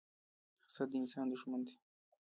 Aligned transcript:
حسد 0.67 0.87
د 0.91 0.93
انسان 1.01 1.25
دښمن 1.33 1.61
دی 1.67 1.75